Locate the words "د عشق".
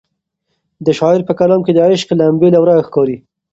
1.73-2.09